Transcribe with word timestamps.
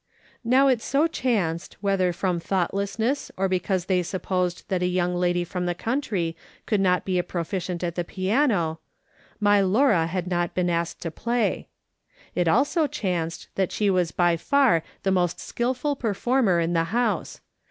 Now 0.43 0.67
it 0.67 0.81
so 0.81 1.05
chanced, 1.05 1.77
whether 1.79 2.11
from 2.11 2.39
thoughtlessness 2.39 3.31
or 3.37 3.47
because 3.47 3.85
they 3.85 4.01
supposed 4.01 4.67
that 4.67 4.81
a 4.81 4.87
young 4.87 5.13
lady 5.13 5.43
from 5.43 5.67
the 5.67 5.75
country 5.75 6.35
wovild 6.67 6.79
not 6.79 7.05
be 7.05 7.19
a 7.19 7.23
proficient 7.23 7.83
at 7.83 7.93
tlie 7.93 8.07
piano, 8.07 8.79
my 9.39 9.61
Laura 9.61 10.07
had 10.07 10.25
not 10.25 10.55
been 10.55 10.71
asked 10.71 11.01
to 11.03 11.11
play; 11.11 11.67
it 12.33 12.47
also 12.47 12.87
chanced 12.87 13.49
that 13.53 13.71
she 13.71 13.91
was 13.91 14.11
by 14.11 14.37
far 14.37 14.81
the 15.03 15.11
most 15.11 15.39
skilful 15.39 15.95
performer 15.95 16.59
in 16.59 16.73
the 16.73 16.85
house. 16.85 17.41